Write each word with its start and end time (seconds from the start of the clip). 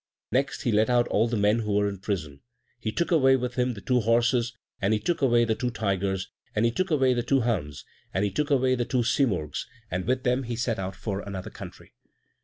Next 0.31 0.63
he 0.63 0.71
let 0.71 0.89
out 0.89 1.07
all 1.09 1.27
the 1.27 1.37
men 1.37 1.59
who 1.59 1.73
were 1.73 1.87
in 1.87 1.99
prison. 1.99 2.39
He 2.79 2.91
took 2.91 3.11
away 3.11 3.35
with 3.35 3.53
him 3.53 3.75
the 3.75 3.81
two 3.81 3.99
horses, 3.99 4.57
and 4.81 4.95
he 4.95 4.99
took 4.99 5.21
away 5.21 5.45
the 5.45 5.53
two 5.53 5.69
tigers, 5.69 6.31
and 6.55 6.65
he 6.65 6.71
took 6.71 6.89
away 6.89 7.13
the 7.13 7.21
two 7.21 7.41
hounds, 7.41 7.85
and 8.11 8.25
he 8.25 8.31
took 8.31 8.49
away 8.49 8.73
the 8.73 8.83
two 8.83 9.03
simurgs, 9.03 9.67
and 9.91 10.07
with 10.07 10.23
them 10.23 10.41
he 10.41 10.55
set 10.55 10.79
out 10.79 10.95
for 10.95 11.19
another 11.19 11.51
country. 11.51 11.93